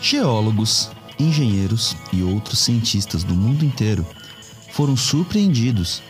[0.00, 4.06] Geólogos, engenheiros e outros cientistas do mundo inteiro
[4.72, 6.02] foram surpreendidos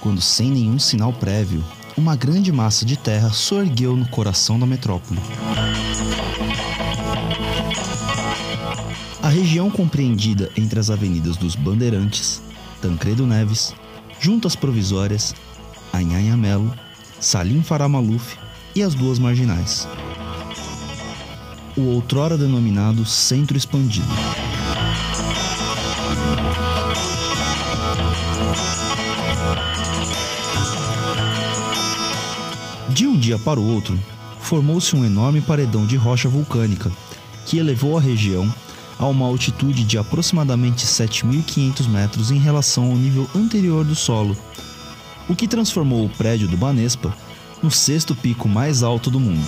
[0.00, 1.64] quando, sem nenhum sinal prévio,
[1.96, 5.18] uma grande massa de terra sorgueu no coração da metrópole.
[9.22, 12.40] A região compreendida entre as avenidas dos Bandeirantes,
[12.80, 13.74] Tancredo Neves,
[14.20, 15.34] Juntas Provisórias,
[15.92, 16.72] Anhanhamelo
[17.20, 18.36] Salim Faramaluf
[18.76, 19.88] e as duas marginais.
[21.76, 24.06] O outrora denominado Centro Expandido.
[32.90, 33.98] De um dia para o outro,
[34.40, 36.90] formou-se um enorme paredão de rocha vulcânica
[37.44, 38.52] que elevou a região
[38.98, 44.36] a uma altitude de aproximadamente 7.500 metros em relação ao nível anterior do solo,
[45.28, 47.14] o que transformou o prédio do Banespa
[47.62, 49.44] no sexto pico mais alto do mundo.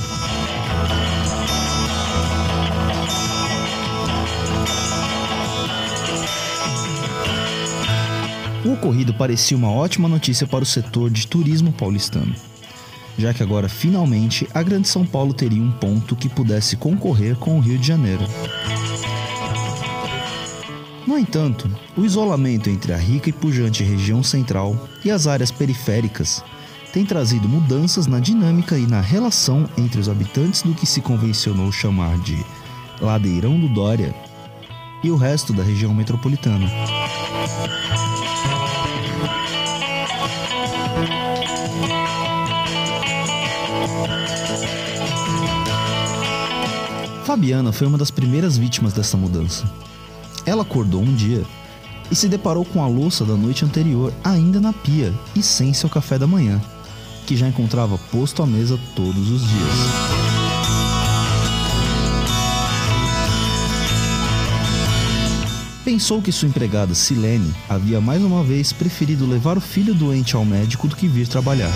[8.65, 12.35] O ocorrido parecia uma ótima notícia para o setor de turismo paulistano,
[13.19, 17.57] já que agora finalmente a Grande São Paulo teria um ponto que pudesse concorrer com
[17.57, 18.25] o Rio de Janeiro.
[21.11, 26.41] No entanto, o isolamento entre a rica e pujante região central e as áreas periféricas
[26.93, 31.73] tem trazido mudanças na dinâmica e na relação entre os habitantes do que se convencionou
[31.73, 32.39] chamar de
[33.01, 34.15] Ladeirão do Dória
[35.03, 36.71] e o resto da região metropolitana.
[47.25, 49.90] Fabiana foi uma das primeiras vítimas dessa mudança.
[50.51, 51.45] Ela acordou um dia
[52.11, 55.89] e se deparou com a louça da noite anterior ainda na pia e sem seu
[55.89, 56.61] café da manhã,
[57.25, 59.75] que já encontrava posto à mesa todos os dias.
[65.85, 70.45] Pensou que sua empregada Silene havia mais uma vez preferido levar o filho doente ao
[70.45, 71.71] médico do que vir trabalhar.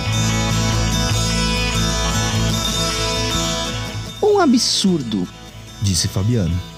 [4.20, 5.28] Um absurdo,
[5.80, 6.73] Disse Fabiana.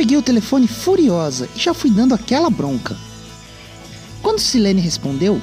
[0.00, 2.96] Peguei o telefone furiosa e já fui dando aquela bronca.
[4.22, 5.42] Quando Silene respondeu,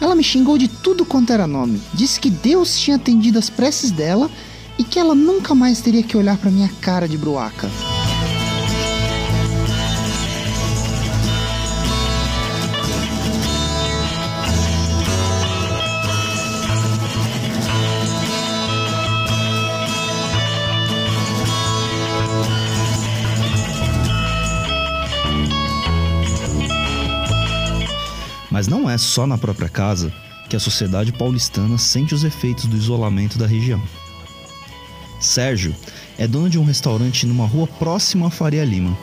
[0.00, 1.82] ela me xingou de tudo quanto era nome.
[1.92, 4.30] Disse que Deus tinha atendido as preces dela
[4.78, 7.68] e que ela nunca mais teria que olhar para minha cara de bruaca.
[28.60, 30.12] Mas não é só na própria casa
[30.46, 33.82] que a sociedade paulistana sente os efeitos do isolamento da região.
[35.18, 35.74] Sérgio
[36.18, 38.94] é dono de um restaurante numa rua próxima a Faria Lima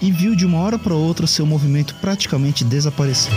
[0.00, 3.32] e viu de uma hora para outra seu movimento praticamente desaparecer.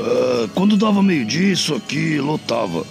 [0.00, 2.84] Ah, quando dava meio-dia, isso aqui lotava.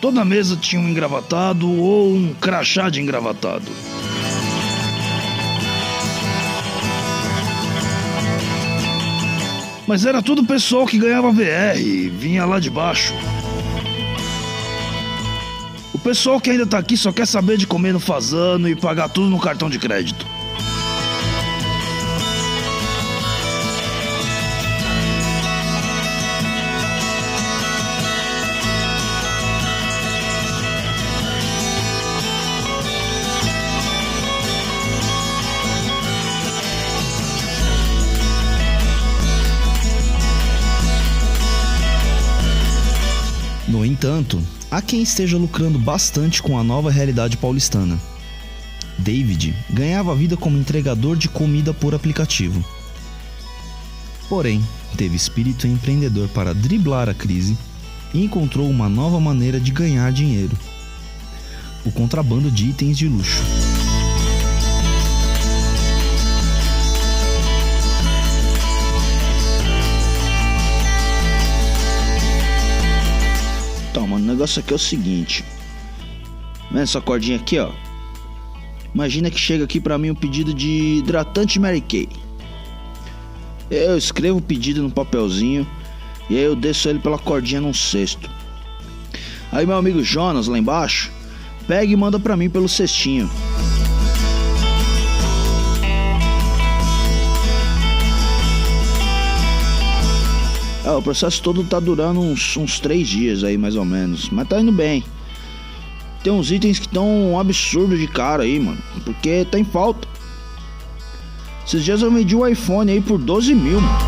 [0.00, 3.72] Toda mesa tinha um engravatado ou um crachá de engravatado.
[9.86, 11.78] Mas era tudo pessoal que ganhava VR,
[12.10, 13.12] vinha lá de baixo.
[15.92, 19.08] O pessoal que ainda tá aqui só quer saber de comer no fazano e pagar
[19.08, 20.26] tudo no cartão de crédito.
[44.74, 47.96] Há quem esteja lucrando bastante com a nova realidade paulistana.
[48.98, 52.64] David ganhava a vida como entregador de comida por aplicativo.
[54.28, 54.60] Porém,
[54.96, 57.56] teve espírito empreendedor para driblar a crise
[58.12, 60.58] e encontrou uma nova maneira de ganhar dinheiro:
[61.86, 63.63] o contrabando de itens de luxo.
[74.24, 75.44] Mano, o negócio aqui é o seguinte.
[76.70, 77.70] Vendo essa cordinha aqui, ó?
[78.94, 82.08] Imagina que chega aqui pra mim um pedido de hidratante Mary Kay.
[83.70, 85.66] Eu escrevo o pedido no papelzinho
[86.30, 88.30] e aí eu desço ele pela cordinha num cesto.
[89.52, 91.10] Aí meu amigo Jonas lá embaixo
[91.66, 93.28] pega e manda pra mim pelo cestinho.
[100.86, 104.28] Ah, o processo todo tá durando uns, uns três dias aí, mais ou menos.
[104.28, 105.02] Mas tá indo bem.
[106.22, 108.78] tem uns itens que estão um absurdo de cara aí, mano.
[109.02, 110.06] Porque tá em falta.
[111.66, 113.98] Esses dias eu vendi o iPhone aí por 12 mil, mano.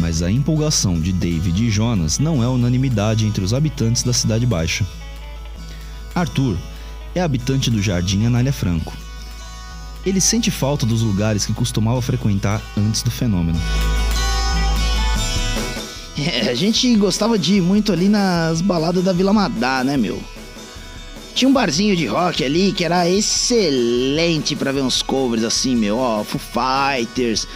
[0.00, 4.46] Mas a empolgação de David e Jonas não é unanimidade entre os habitantes da Cidade
[4.46, 4.86] Baixa.
[6.20, 6.56] Arthur
[7.14, 8.92] é habitante do Jardim Anália Franco.
[10.04, 13.58] Ele sente falta dos lugares que costumava frequentar antes do fenômeno.
[16.22, 20.22] É, a gente gostava de ir muito ali nas baladas da Vila Madá, né, meu?
[21.34, 25.96] Tinha um barzinho de rock ali que era excelente para ver uns covers assim, meu.
[25.96, 27.48] Ó, Foo Fighters,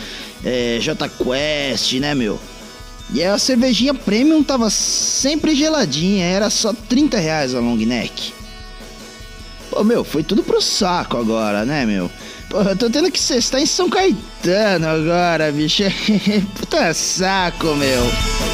[0.43, 2.41] é, J Quest, né, meu?
[3.13, 8.33] E a cervejinha premium tava sempre geladinha, era só 30 reais a long neck.
[9.71, 12.11] Pô, meu, foi tudo pro saco agora, né, meu?
[12.49, 15.83] Pô, eu tô tendo que cestar em São Caetano agora, bicho.
[16.59, 18.54] Puta saco, meu.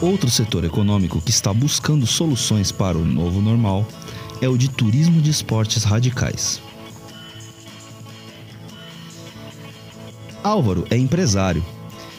[0.00, 3.86] Outro setor econômico que está buscando soluções para o novo normal
[4.40, 6.60] é o de turismo de esportes radicais.
[10.42, 11.64] Álvaro é empresário,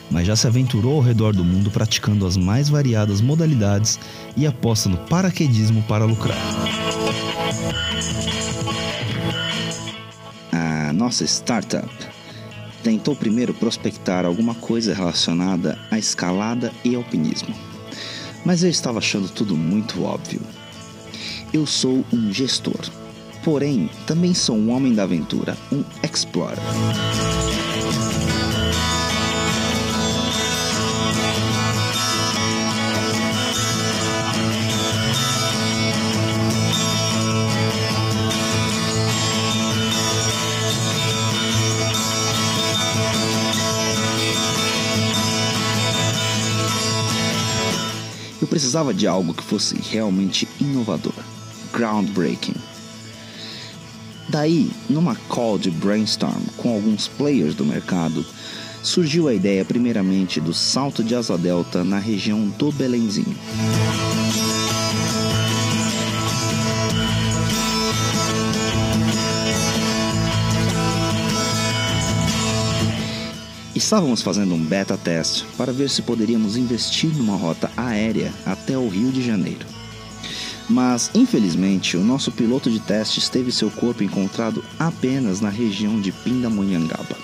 [0.10, 4.00] mas já se aventurou ao redor do mundo praticando as mais variadas modalidades
[4.36, 6.38] e aposta no paraquedismo para lucrar.
[10.96, 11.88] Nossa startup
[12.84, 17.54] tentou primeiro prospectar alguma coisa relacionada à escalada e alpinismo
[18.46, 20.40] mas eu estava achando tudo muito óbvio.
[21.52, 22.80] Eu sou um gestor,
[23.44, 26.60] porém também sou um homem da aventura, um explorer.
[48.56, 51.12] Precisava de algo que fosse realmente inovador,
[51.74, 52.56] groundbreaking.
[54.30, 58.26] Daí, numa call de brainstorm com alguns players do mercado,
[58.82, 63.36] surgiu a ideia primeiramente do salto de asa delta na região do Belenzinho.
[73.86, 78.90] Estávamos fazendo um beta teste para ver se poderíamos investir numa rota aérea até o
[78.90, 79.64] Rio de Janeiro.
[80.68, 86.12] Mas, infelizmente, o nosso piloto de testes teve seu corpo encontrado apenas na região de
[86.12, 87.16] Pindamonhangaba.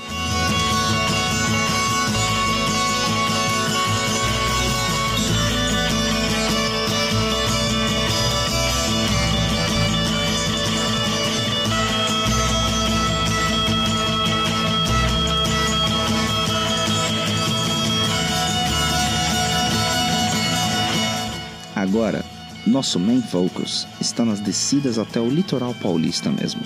[22.02, 22.26] Agora,
[22.66, 26.64] nosso main focus está nas descidas até o litoral paulista mesmo,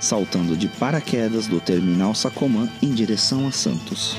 [0.00, 4.16] saltando de paraquedas do terminal Sacomã em direção a Santos.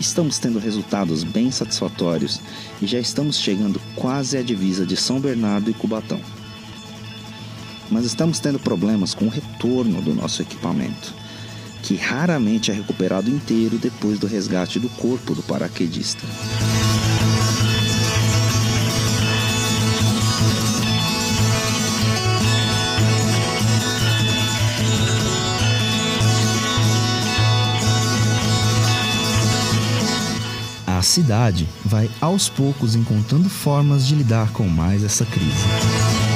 [0.00, 2.40] Estamos tendo resultados bem satisfatórios
[2.80, 6.18] e já estamos chegando quase à divisa de São Bernardo e Cubatão
[7.92, 11.14] mas estamos tendo problemas com o retorno do nosso equipamento,
[11.82, 16.26] que raramente é recuperado inteiro depois do resgate do corpo do paraquedista.
[30.86, 36.31] A cidade vai aos poucos encontrando formas de lidar com mais essa crise.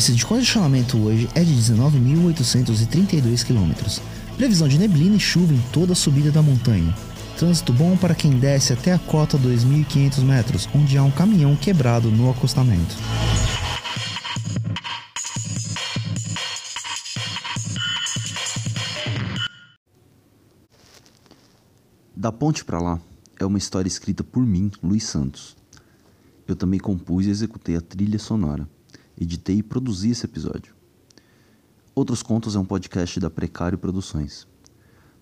[0.00, 4.00] Índice de congestionamento hoje é de 19.832 km.
[4.34, 6.96] Previsão de neblina e chuva em toda a subida da montanha.
[7.36, 12.10] Trânsito bom para quem desce até a cota 2.500 metros, onde há um caminhão quebrado
[12.10, 12.96] no acostamento.
[22.16, 22.98] Da Ponte para Lá
[23.38, 25.54] é uma história escrita por mim, Luiz Santos.
[26.48, 28.66] Eu também compus e executei a trilha sonora,
[29.20, 30.74] editei e produzi esse episódio.
[31.94, 34.48] Outros Contos é um podcast da Precário Produções.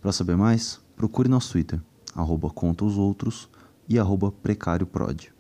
[0.01, 1.81] Para saber mais, procure nosso Twitter,
[2.15, 3.49] arroba Conta os Outros
[3.89, 5.38] e arroba Precário Prod.